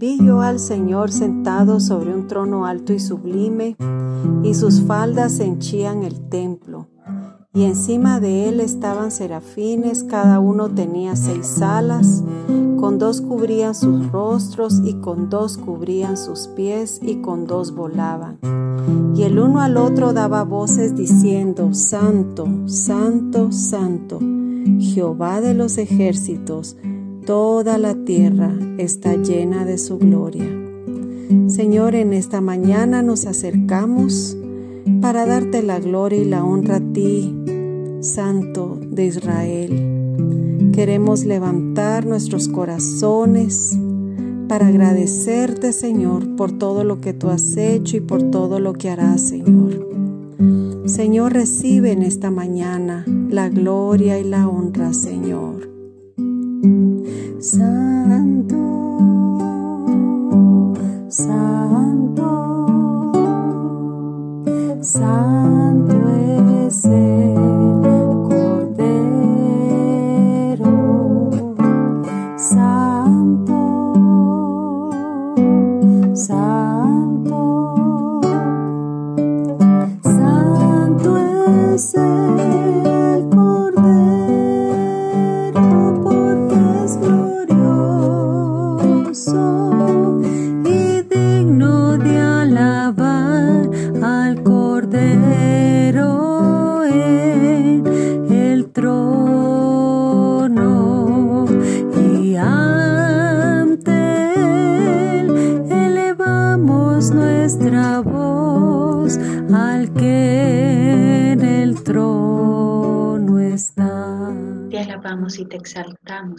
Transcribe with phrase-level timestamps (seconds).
[0.00, 3.76] Vi yo al Señor sentado sobre un trono alto y sublime,
[4.44, 6.86] y sus faldas henchían el templo,
[7.52, 12.22] y encima de él estaban serafines, cada uno tenía seis alas,
[12.78, 18.38] con dos cubrían sus rostros, y con dos cubrían sus pies, y con dos volaban.
[19.16, 24.20] Y el uno al otro daba voces diciendo, Santo, Santo, Santo,
[24.80, 26.76] Jehová de los ejércitos,
[27.28, 30.48] Toda la tierra está llena de su gloria.
[31.46, 34.34] Señor, en esta mañana nos acercamos
[35.02, 37.36] para darte la gloria y la honra a ti,
[38.00, 40.70] Santo de Israel.
[40.72, 43.78] Queremos levantar nuestros corazones
[44.48, 48.88] para agradecerte, Señor, por todo lo que tú has hecho y por todo lo que
[48.88, 49.87] harás, Señor.
[50.88, 55.68] Señor, recibe en esta mañana la gloria y la honra, Señor.
[57.40, 58.56] Santo,
[61.08, 62.24] Santo,
[64.80, 65.96] Santo
[66.66, 67.07] es el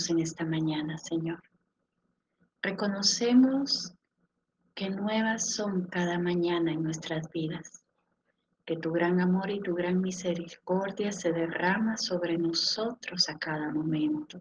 [0.10, 1.42] en esta mañana, Señor.
[2.62, 3.94] Reconocemos
[4.74, 7.84] que nuevas son cada mañana en nuestras vidas,
[8.66, 14.40] que tu gran amor y tu gran misericordia se derrama sobre nosotros a cada momento.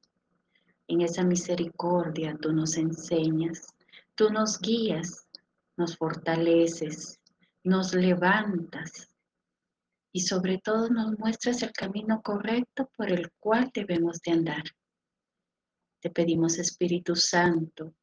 [0.86, 3.74] En esa misericordia tú nos enseñas,
[4.14, 5.26] tú nos guías,
[5.76, 7.18] nos fortaleces,
[7.64, 9.08] nos levantas
[10.12, 14.64] y sobre todo nos muestras el camino correcto por el cual debemos de andar.
[16.00, 17.94] Te pedimos Espíritu Santo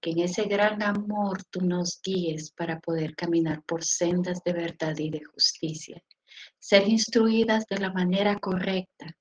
[0.00, 4.96] que en ese gran amor tú nos guíes para poder caminar por sendas de verdad
[4.98, 6.02] y de justicia,
[6.58, 9.16] ser instruidas de la manera correcta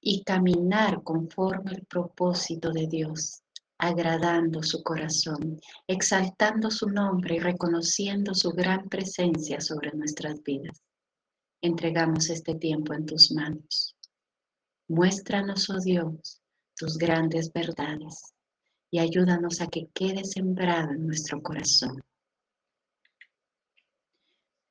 [0.00, 3.42] y caminar conforme al propósito de Dios,
[3.78, 10.80] agradando su corazón, exaltando su nombre y reconociendo su gran presencia sobre nuestras vidas.
[11.60, 13.96] Entregamos este tiempo en tus manos.
[14.88, 16.40] Muéstranos, oh Dios,
[16.78, 18.32] tus grandes verdades
[18.90, 22.00] y ayúdanos a que quede sembrado en nuestro corazón.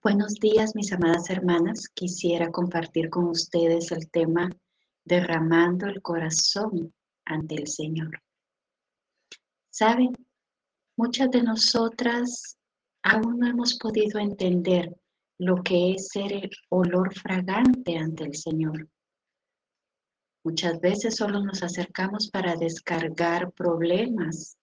[0.01, 1.89] Buenos días, mis amadas hermanas.
[1.93, 4.49] Quisiera compartir con ustedes el tema
[5.03, 6.93] derramando el corazón
[7.25, 8.21] ante el Señor.
[9.69, 10.13] Saben,
[10.95, 12.57] muchas de nosotras
[13.03, 14.95] aún no hemos podido entender
[15.39, 18.87] lo que es ser el olor fragante ante el Señor.
[20.47, 24.57] Muchas veces solo nos acercamos para descargar problemas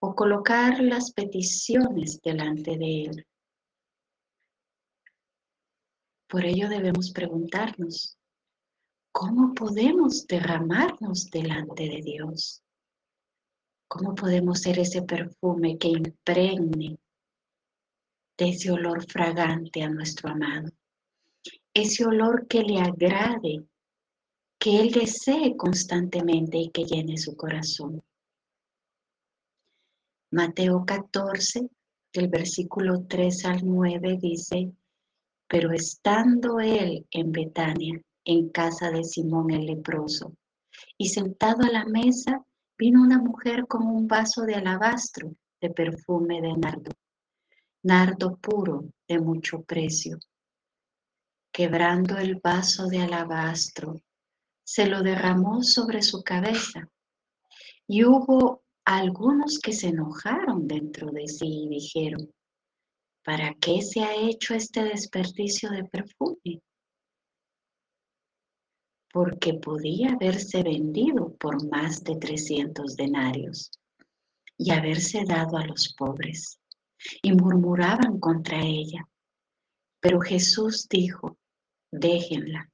[0.00, 3.26] o colocar las peticiones delante de Él.
[6.28, 8.16] Por ello debemos preguntarnos,
[9.10, 12.62] ¿cómo podemos derramarnos delante de Dios?
[13.88, 16.96] ¿Cómo podemos ser ese perfume que impregne
[18.38, 20.70] de ese olor fragante a nuestro amado?
[21.74, 23.66] Ese olor que le agrade
[24.62, 28.00] que Él desee constantemente y que llene su corazón.
[30.30, 31.68] Mateo 14,
[32.12, 34.70] del versículo 3 al 9 dice,
[35.48, 40.32] pero estando Él en Betania, en casa de Simón el leproso,
[40.96, 42.46] y sentado a la mesa,
[42.78, 46.92] vino una mujer con un vaso de alabastro de perfume de nardo,
[47.82, 50.20] nardo puro de mucho precio.
[51.50, 54.00] Quebrando el vaso de alabastro,
[54.64, 56.88] se lo derramó sobre su cabeza.
[57.86, 62.32] Y hubo algunos que se enojaron dentro de sí y dijeron,
[63.24, 66.62] ¿para qué se ha hecho este desperdicio de perfume?
[69.12, 73.70] Porque podía haberse vendido por más de 300 denarios
[74.56, 76.58] y haberse dado a los pobres.
[77.20, 79.08] Y murmuraban contra ella.
[80.00, 81.36] Pero Jesús dijo,
[81.90, 82.71] déjenla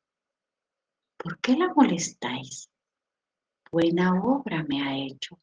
[1.19, 2.71] ¿por qué la molestáis?
[3.71, 5.39] buena obra me ha hecho.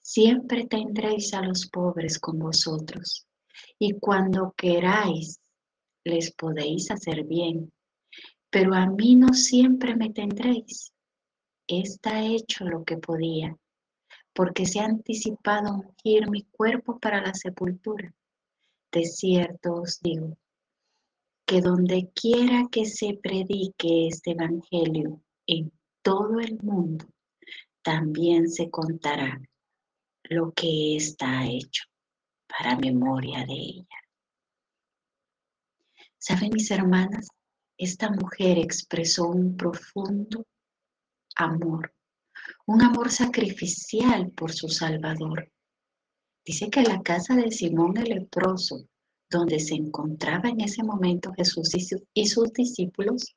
[0.00, 3.26] Siempre tendréis a los pobres con vosotros,
[3.78, 5.40] y cuando queráis
[6.04, 7.72] les podéis hacer bien,
[8.50, 10.92] pero a mí no siempre me tendréis.
[11.66, 13.56] Está hecho lo que podía,
[14.32, 18.14] porque se ha anticipado ungir mi cuerpo para la sepultura.
[18.92, 20.38] De cierto os digo,
[21.46, 25.72] que donde quiera que se predique este Evangelio en
[26.02, 27.06] todo el mundo,
[27.82, 29.40] también se contará
[30.24, 31.84] lo que está hecho
[32.48, 33.98] para memoria de ella.
[36.18, 37.28] ¿Saben mis hermanas?
[37.78, 40.44] Esta mujer expresó un profundo
[41.36, 41.94] amor,
[42.66, 45.52] un amor sacrificial por su Salvador.
[46.44, 48.88] Dice que la casa de Simón el leproso,
[49.28, 51.74] donde se encontraba en ese momento Jesús
[52.14, 53.34] y, sus discípulos,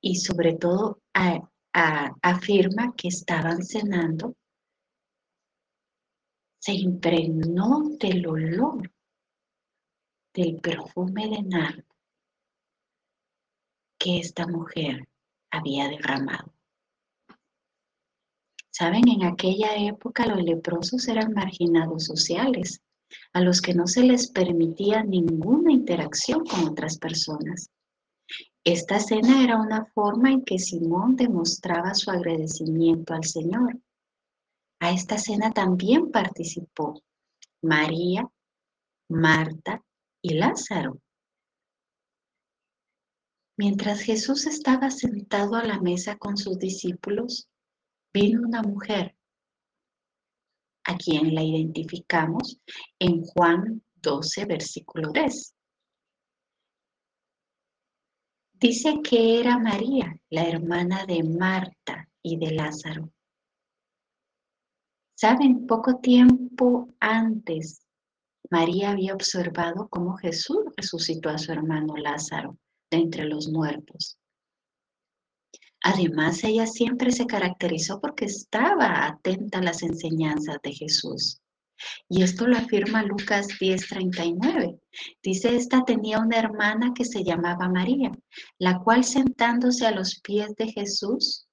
[0.00, 1.00] y sobre todo
[1.72, 4.36] afirma que estaban cenando,
[6.58, 8.92] se impregnó del olor
[10.34, 11.84] del perfume de nardo
[13.98, 15.08] que esta mujer
[15.50, 16.52] había derramado.
[18.70, 22.80] Saben, en aquella época los leprosos eran marginados sociales,
[23.32, 27.70] a los que no se les permitía ninguna interacción con otras personas.
[28.64, 33.78] Esta cena era una forma en que Simón demostraba su agradecimiento al Señor.
[34.80, 37.02] A esta cena también participó
[37.60, 38.28] María,
[39.08, 39.82] Marta
[40.22, 40.98] y Lázaro.
[43.56, 47.48] Mientras Jesús estaba sentado a la mesa con sus discípulos,
[48.12, 49.16] vino una mujer,
[50.84, 52.60] a quien la identificamos
[52.98, 55.54] en Juan 12, versículo 10.
[58.54, 63.12] Dice que era María, la hermana de Marta y de Lázaro.
[65.16, 67.86] Saben, poco tiempo antes,
[68.50, 72.56] María había observado cómo Jesús resucitó a su hermano Lázaro
[72.90, 74.18] de entre los muertos.
[75.82, 81.40] Además, ella siempre se caracterizó porque estaba atenta a las enseñanzas de Jesús.
[82.08, 84.78] Y esto lo afirma Lucas 10:39.
[85.22, 88.12] Dice, esta tenía una hermana que se llamaba María,
[88.58, 91.48] la cual sentándose a los pies de Jesús,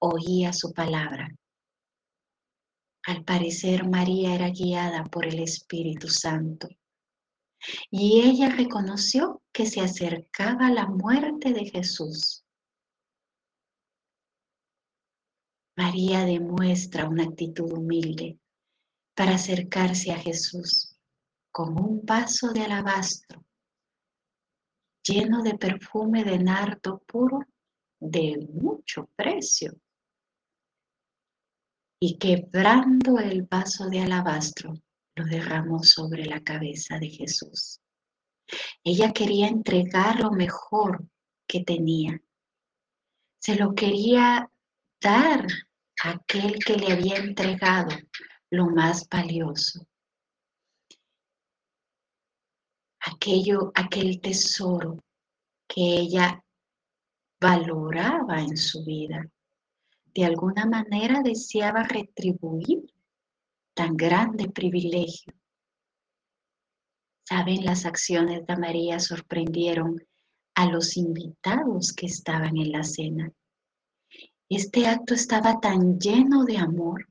[0.00, 1.28] oía su palabra.
[3.04, 6.68] Al parecer María era guiada por el Espíritu Santo.
[7.90, 12.44] Y ella reconoció que se acercaba la muerte de Jesús.
[15.82, 18.38] María demuestra una actitud humilde
[19.16, 20.94] para acercarse a Jesús
[21.50, 23.42] con un vaso de alabastro
[25.02, 27.46] lleno de perfume de nardo puro
[27.98, 29.72] de mucho precio.
[31.98, 34.74] Y quebrando el vaso de alabastro,
[35.16, 37.80] lo derramó sobre la cabeza de Jesús.
[38.84, 41.06] Ella quería entregar lo mejor
[41.48, 42.20] que tenía.
[43.38, 44.46] Se lo quería
[45.00, 45.46] dar
[46.02, 47.94] aquel que le había entregado
[48.50, 49.86] lo más valioso.
[53.00, 55.02] Aquello, aquel tesoro
[55.68, 56.42] que ella
[57.40, 59.26] valoraba en su vida.
[60.14, 62.82] De alguna manera deseaba retribuir
[63.74, 65.34] tan grande privilegio.
[67.24, 70.04] Saben, las acciones de María sorprendieron
[70.54, 73.32] a los invitados que estaban en la cena.
[74.52, 77.08] Este acto estaba tan lleno de amor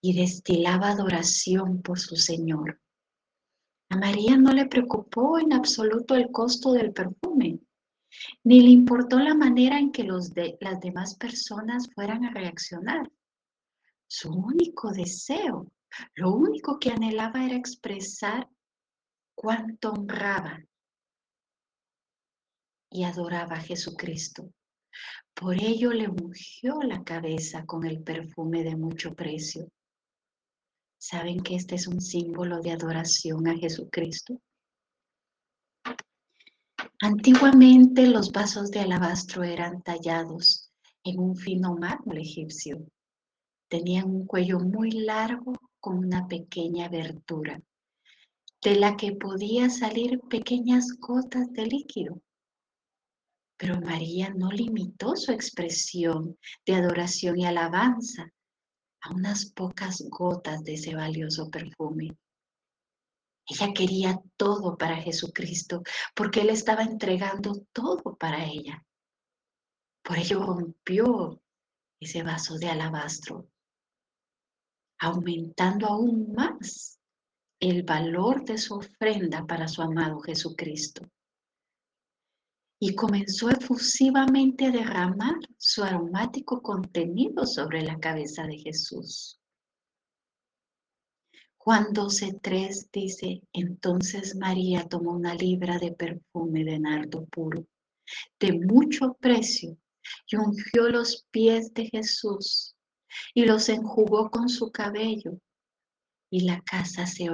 [0.00, 2.80] y destilaba adoración por su Señor.
[3.90, 7.60] A María no le preocupó en absoluto el costo del perfume,
[8.44, 13.12] ni le importó la manera en que las demás personas fueran a reaccionar.
[14.06, 15.70] Su único deseo,
[16.14, 18.48] lo único que anhelaba era expresar
[19.34, 20.64] cuánto honraba
[22.90, 24.50] y adoraba a Jesucristo.
[25.34, 29.68] Por ello le ungió la cabeza con el perfume de mucho precio
[31.04, 34.40] ¿Saben que este es un símbolo de adoración a Jesucristo?
[37.00, 40.70] Antiguamente los vasos de alabastro eran tallados
[41.02, 42.86] en un fino mármol egipcio.
[43.66, 47.60] Tenían un cuello muy largo con una pequeña abertura,
[48.62, 52.22] de la que podía salir pequeñas gotas de líquido.
[53.62, 58.28] Pero María no limitó su expresión de adoración y alabanza
[59.02, 62.16] a unas pocas gotas de ese valioso perfume.
[63.46, 68.84] Ella quería todo para Jesucristo porque Él estaba entregando todo para ella.
[70.02, 71.40] Por ello rompió
[72.00, 73.46] ese vaso de alabastro,
[74.98, 76.98] aumentando aún más
[77.60, 81.08] el valor de su ofrenda para su amado Jesucristo.
[82.84, 89.38] Y comenzó efusivamente a derramar su aromático contenido sobre la cabeza de Jesús.
[91.58, 97.64] Juan 12.3 dice, entonces María tomó una libra de perfume de nardo puro,
[98.40, 99.78] de mucho precio,
[100.26, 102.74] y ungió los pies de Jesús
[103.32, 105.38] y los enjugó con su cabello,
[106.32, 107.28] y la casa se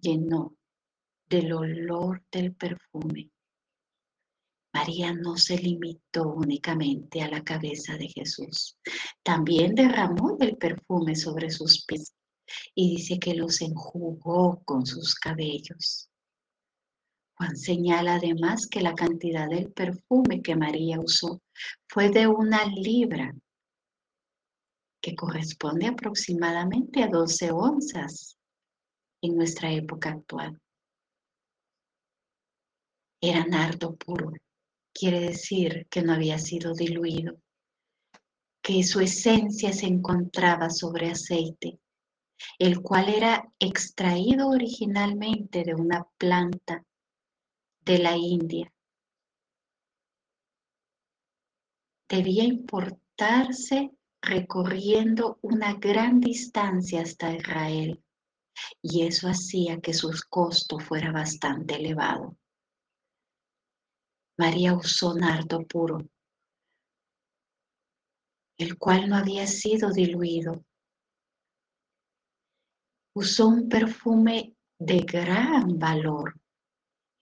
[0.00, 0.54] llenó
[1.28, 3.33] del olor del perfume.
[4.74, 8.76] María no se limitó únicamente a la cabeza de Jesús,
[9.22, 12.12] también derramó el perfume sobre sus pies
[12.74, 16.10] y dice que los enjugó con sus cabellos.
[17.36, 21.40] Juan señala además que la cantidad del perfume que María usó
[21.88, 23.32] fue de una libra,
[25.00, 28.36] que corresponde aproximadamente a 12 onzas
[29.22, 30.60] en nuestra época actual.
[33.20, 34.32] Era nardo puro,
[34.94, 37.36] quiere decir que no había sido diluido,
[38.62, 41.80] que su esencia se encontraba sobre aceite
[42.58, 46.84] el cual era extraído originalmente de una planta
[47.80, 48.72] de la India.
[52.08, 53.90] Debía importarse
[54.22, 58.02] recorriendo una gran distancia hasta Israel
[58.80, 62.36] y eso hacía que su costo fuera bastante elevado.
[64.36, 65.98] María usó nardo puro,
[68.58, 70.64] el cual no había sido diluido
[73.14, 76.34] usó un perfume de gran valor.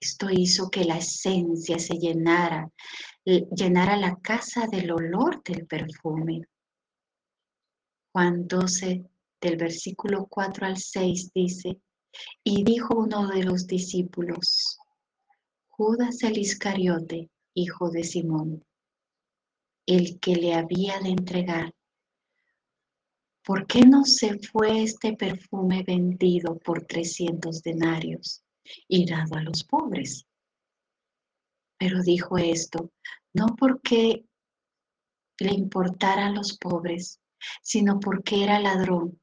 [0.00, 2.68] Esto hizo que la esencia se llenara,
[3.24, 6.42] llenara la casa del olor del perfume.
[8.12, 9.04] Juan 12,
[9.40, 11.80] del versículo 4 al 6 dice,
[12.42, 14.71] y dijo uno de los discípulos,
[15.84, 18.64] Judas el Iscariote, hijo de Simón,
[19.84, 21.74] el que le había de entregar,
[23.44, 28.44] ¿por qué no se fue este perfume vendido por 300 denarios
[28.86, 30.24] y dado a los pobres?
[31.80, 32.92] Pero dijo esto
[33.34, 34.24] no porque
[35.40, 37.20] le importara a los pobres,
[37.60, 39.20] sino porque era ladrón.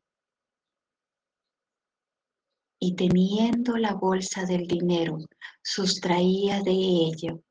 [2.82, 5.18] Y teniendo la bolsa del dinero,
[5.62, 7.44] sustraía de ello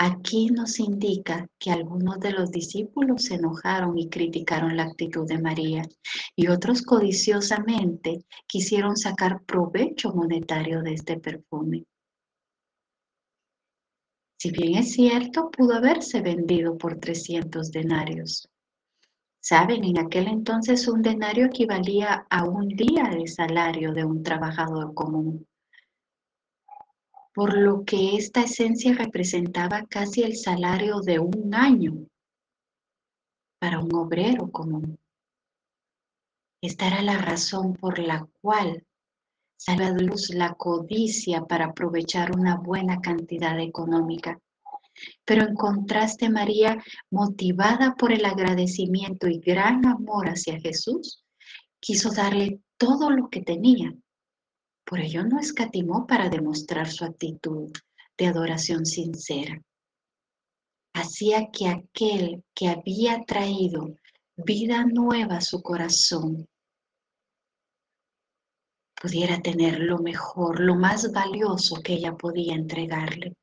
[0.00, 5.40] Aquí nos indica que algunos de los discípulos se enojaron y criticaron la actitud de
[5.40, 5.82] María
[6.36, 11.84] y otros codiciosamente quisieron sacar provecho monetario de este perfume.
[14.38, 18.48] Si bien es cierto, pudo haberse vendido por 300 denarios.
[19.40, 24.94] Saben, en aquel entonces un denario equivalía a un día de salario de un trabajador
[24.94, 25.46] común
[27.38, 32.08] por lo que esta esencia representaba casi el salario de un año
[33.60, 34.98] para un obrero común.
[36.60, 38.84] Esta era la razón por la cual
[39.56, 44.40] sale a luz la codicia para aprovechar una buena cantidad económica.
[45.24, 51.24] Pero en contraste, María, motivada por el agradecimiento y gran amor hacia Jesús,
[51.80, 53.92] quiso darle todo lo que tenía
[54.88, 57.70] por ello no escatimó para demostrar su actitud
[58.16, 59.62] de adoración sincera.
[60.94, 63.96] Hacía que aquel que había traído
[64.36, 66.48] vida nueva a su corazón
[68.98, 73.34] pudiera tener lo mejor, lo más valioso que ella podía entregarle.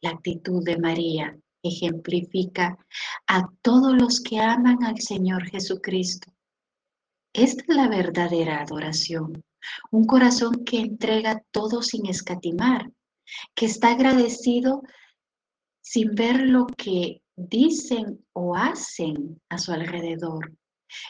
[0.00, 2.78] La actitud de María ejemplifica
[3.26, 6.32] a todos los que aman al Señor Jesucristo.
[7.32, 9.44] Esta es la verdadera adoración
[9.90, 12.90] un corazón que entrega todo sin escatimar,
[13.54, 14.82] que está agradecido
[15.80, 20.52] sin ver lo que dicen o hacen a su alrededor.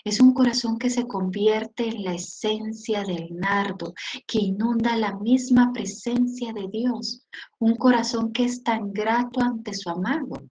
[0.04, 3.94] Es un corazón que se convierte en la esencia del nardo,
[4.26, 7.26] que inunda la misma presencia de Dios.
[7.58, 10.42] Un corazón que es tan grato ante su amado.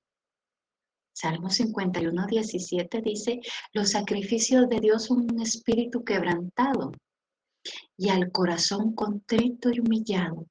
[1.14, 3.40] Salmo 51, 17 dice,
[3.74, 6.92] los sacrificios de Dios son un espíritu quebrantado
[7.98, 10.48] y al corazón contrito y humillado,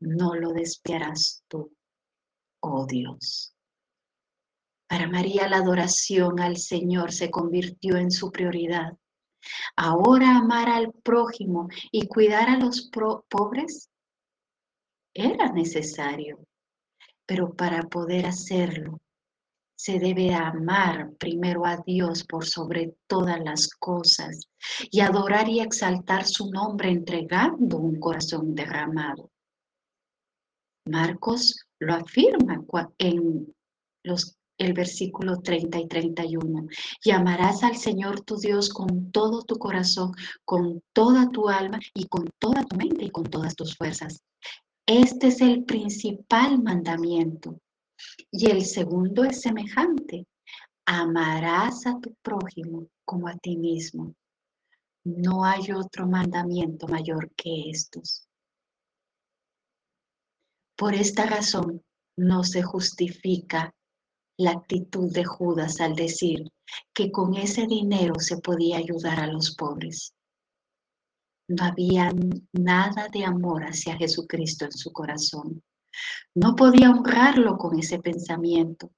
[0.00, 1.72] no lo despiarás tú,
[2.60, 3.55] oh Dios.
[4.88, 8.96] Para María la adoración al Señor se convirtió en su prioridad.
[9.76, 12.90] Ahora amar al prójimo y cuidar a los
[13.28, 13.90] pobres
[15.14, 16.38] era necesario.
[17.26, 19.00] Pero para poder hacerlo,
[19.76, 24.48] se debe amar primero a Dios por sobre todas las cosas
[24.90, 29.30] y adorar y exaltar su nombre entregando un corazón derramado.
[30.88, 32.64] Marcos lo afirma
[32.98, 33.54] en
[34.02, 36.66] los, el versículo 30 y 31.
[37.04, 40.12] Y amarás al Señor tu Dios con todo tu corazón,
[40.44, 44.22] con toda tu alma y con toda tu mente y con todas tus fuerzas.
[44.86, 47.60] Este es el principal mandamiento.
[48.30, 50.26] Y el segundo es semejante.
[50.86, 54.14] Amarás a tu prójimo como a ti mismo.
[55.04, 58.28] No hay otro mandamiento mayor que estos.
[60.76, 61.82] Por esta razón
[62.16, 63.74] no se justifica
[64.38, 66.50] la actitud de Judas al decir
[66.92, 70.14] que con ese dinero se podía ayudar a los pobres.
[71.48, 72.12] No había
[72.52, 75.62] nada de amor hacia Jesucristo en su corazón.
[76.34, 78.90] No podía honrarlo con ese pensamiento,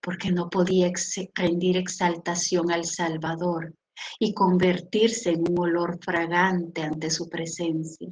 [0.00, 0.90] porque no podía
[1.34, 3.74] rendir exaltación al Salvador
[4.18, 8.08] y convertirse en un olor fragante ante su presencia,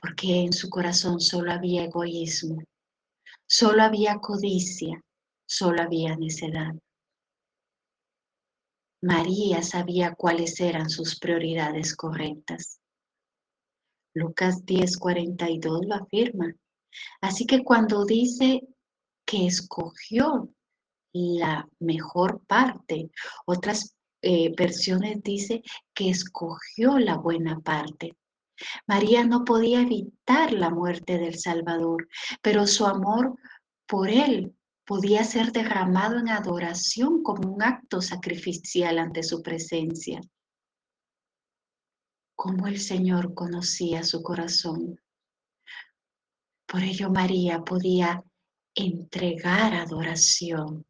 [0.00, 2.62] porque en su corazón solo había egoísmo,
[3.48, 5.02] solo había codicia,
[5.46, 6.74] solo había necedad.
[9.00, 12.80] María sabía cuáles eran sus prioridades correctas.
[14.14, 16.52] Lucas 10:42 lo afirma.
[17.20, 18.62] Así que cuando dice
[19.24, 20.48] que escogió
[21.12, 23.10] la mejor parte,
[23.46, 25.62] otras eh, versiones dice
[25.94, 28.16] que escogió la buena parte.
[28.86, 32.08] María no podía evitar la muerte del Salvador,
[32.42, 33.36] pero su amor
[33.86, 40.20] por él podía ser derramado en adoración como un acto sacrificial ante su presencia
[42.38, 45.00] cómo el Señor conocía su corazón.
[46.68, 48.22] Por ello María podía
[48.76, 50.86] entregar adoración.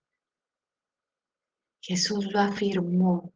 [1.80, 3.32] Jesús lo afirmó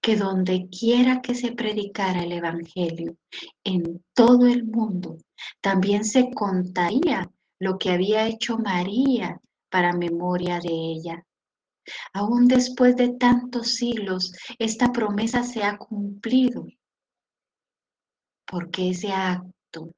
[0.00, 3.16] que donde quiera que se predicara el Evangelio
[3.64, 5.18] en todo el mundo,
[5.60, 11.24] también se contaría lo que había hecho María para memoria de ella.
[12.12, 16.66] Aún después de tantos siglos, esta promesa se ha cumplido
[18.46, 19.92] porque ese acto,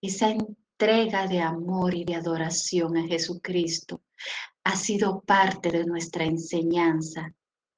[0.00, 4.02] esa entrega de amor y de adoración a Jesucristo
[4.64, 7.34] ha sido parte de nuestra enseñanza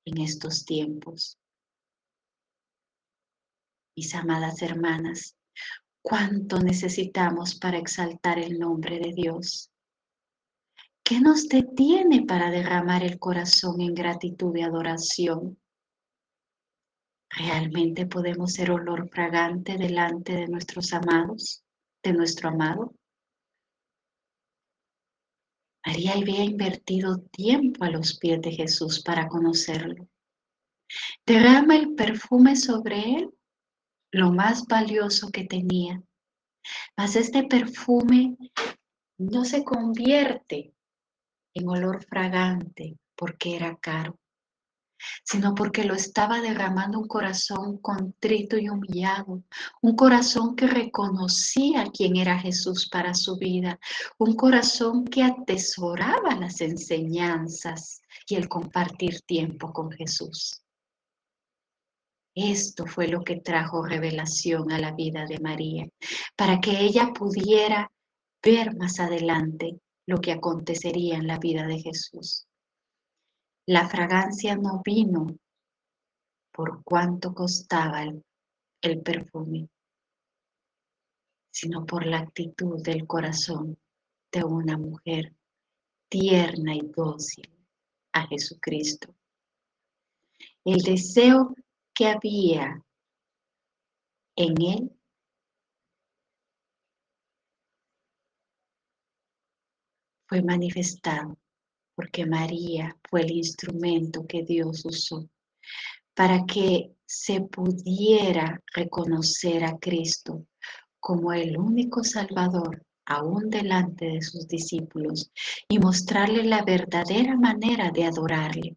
[0.09, 1.39] en estos tiempos.
[3.97, 5.37] Mis amadas hermanas,
[6.03, 9.71] cuánto necesitamos para exaltar el nombre de Dios.
[11.03, 15.59] ¿Qué nos detiene para derramar el corazón en gratitud y adoración?
[17.31, 21.63] ¿Realmente podemos ser olor fragante delante de nuestros amados,
[22.03, 22.95] de nuestro amado?
[25.89, 30.07] María había invertido tiempo a los pies de Jesús para conocerlo.
[31.25, 33.31] Derrama el perfume sobre él,
[34.13, 36.03] lo más valioso que tenía.
[36.95, 38.37] Mas este perfume
[39.17, 40.75] no se convierte
[41.55, 44.18] en olor fragante porque era caro
[45.25, 49.43] sino porque lo estaba derramando un corazón contrito y humillado,
[49.83, 53.79] un corazón que reconocía quién era Jesús para su vida,
[54.19, 60.63] un corazón que atesoraba las enseñanzas y el compartir tiempo con Jesús.
[62.35, 65.89] Esto fue lo que trajo revelación a la vida de María,
[66.37, 67.91] para que ella pudiera
[68.43, 72.48] ver más adelante lo que acontecería en la vida de Jesús.
[73.69, 75.27] La fragancia no vino
[76.51, 79.69] por cuánto costaba el, perfume,
[81.51, 83.79] sino por la actitud del corazón
[84.33, 85.35] de una mujer
[86.09, 87.45] tierna y dócil
[88.15, 89.15] a Jesucristo.
[90.65, 91.55] El deseo
[91.93, 92.83] que había
[94.35, 94.99] en él
[100.27, 101.37] fue manifestado
[101.99, 105.29] porque María fue el instrumento que Dios usó
[106.15, 110.47] para que se pudiera reconocer a Cristo
[111.01, 115.33] como el único Salvador aún delante de sus discípulos
[115.69, 118.77] y mostrarle la verdadera manera de adorarle.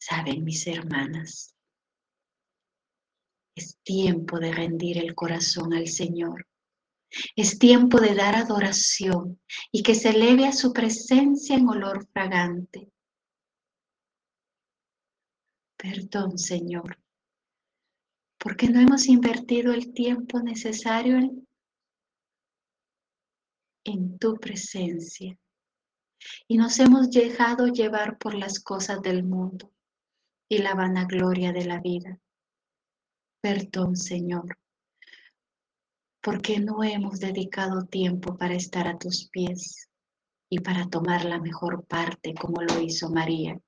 [0.00, 1.54] Saben, mis hermanas,
[3.54, 6.44] es tiempo de rendir el corazón al Señor
[7.36, 9.40] es tiempo de dar adoración
[9.72, 12.90] y que se eleve a su presencia en olor fragante.
[15.76, 16.98] Perdón, Señor,
[18.38, 21.18] porque no hemos invertido el tiempo necesario
[23.84, 25.38] en, tu presencia
[26.48, 29.70] y nos hemos dejado llevar por las cosas del mundo
[30.48, 32.18] y la vanagloria de la vida.
[33.42, 34.56] Perdón, Señor,
[36.24, 39.90] porque no hemos dedicado tiempo para estar a tus pies
[40.48, 43.60] y para tomar la mejor parte como lo hizo María.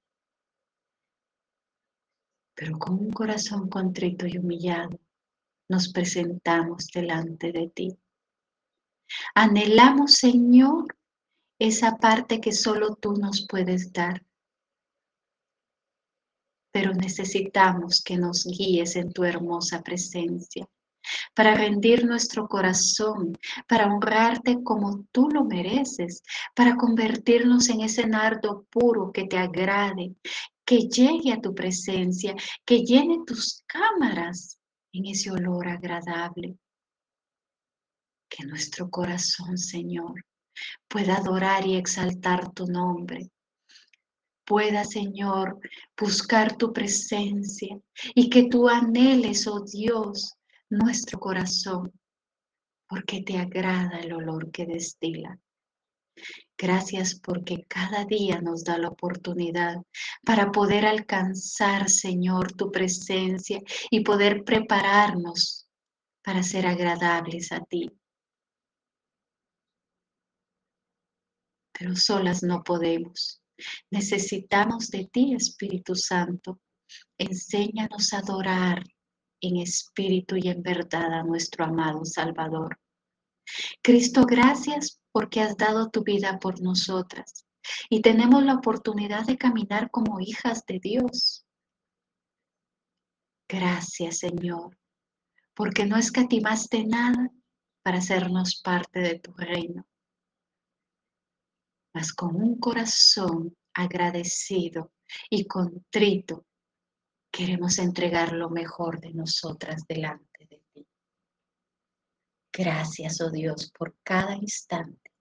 [2.54, 4.98] Pero con un corazón contrito y humillado
[5.68, 7.98] nos presentamos delante de ti.
[9.34, 10.96] Anhelamos, Señor,
[11.58, 14.24] esa parte que solo tú nos puedes dar.
[16.72, 20.66] Pero necesitamos que nos guíes en tu hermosa presencia
[21.34, 23.36] para rendir nuestro corazón,
[23.68, 26.22] para honrarte como tú lo mereces,
[26.54, 30.14] para convertirnos en ese nardo puro que te agrade,
[30.64, 34.58] que llegue a tu presencia, que llene tus cámaras
[34.92, 36.56] en ese olor agradable.
[38.28, 40.24] Que nuestro corazón, Señor,
[40.88, 43.30] pueda adorar y exaltar tu nombre.
[44.44, 45.58] Pueda, Señor,
[45.98, 47.78] buscar tu presencia
[48.14, 50.36] y que tú anheles, oh Dios,
[50.70, 51.92] nuestro corazón,
[52.88, 55.38] porque te agrada el olor que destila.
[56.56, 59.82] Gracias porque cada día nos da la oportunidad
[60.24, 65.68] para poder alcanzar, Señor, tu presencia y poder prepararnos
[66.24, 67.90] para ser agradables a ti.
[71.78, 73.42] Pero solas no podemos.
[73.90, 76.60] Necesitamos de ti, Espíritu Santo.
[77.18, 78.82] Enséñanos a adorar
[79.40, 82.78] en espíritu y en verdad a nuestro amado Salvador.
[83.82, 87.46] Cristo, gracias porque has dado tu vida por nosotras
[87.88, 91.46] y tenemos la oportunidad de caminar como hijas de Dios.
[93.48, 94.76] Gracias, Señor,
[95.54, 97.30] porque no escatimaste nada
[97.82, 99.86] para hacernos parte de tu reino,
[101.94, 104.92] mas con un corazón agradecido
[105.30, 106.44] y contrito
[107.36, 110.88] queremos entregar lo mejor de nosotras delante de ti.
[112.50, 115.12] Gracias, oh Dios, por cada instante,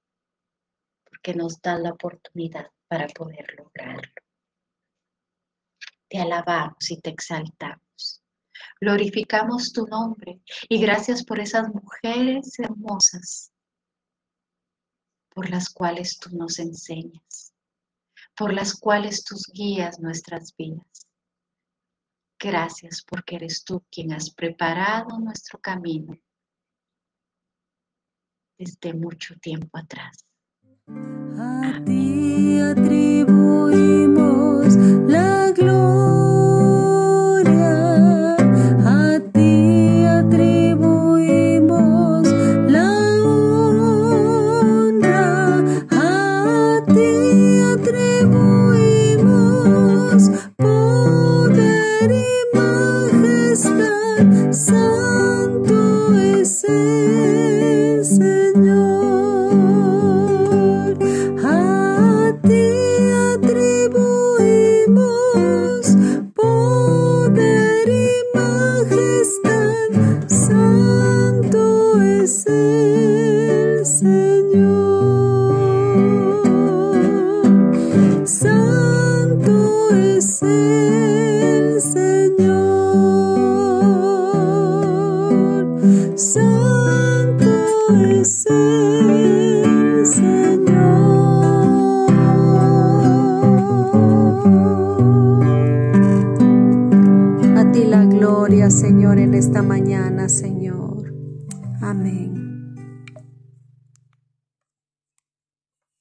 [1.03, 4.13] porque nos da la oportunidad para poder lograrlo.
[6.07, 8.23] Te alabamos y te exaltamos.
[8.79, 13.51] Glorificamos tu nombre y gracias por esas mujeres hermosas
[15.33, 17.53] por las cuales tú nos enseñas,
[18.37, 21.05] por las cuales tú guías nuestras vidas.
[22.45, 26.15] Gracias porque eres tú quien has preparado nuestro camino
[28.55, 30.23] desde mucho tiempo atrás.
[31.39, 34.75] A ti atribuimos
[35.07, 35.64] la gloria.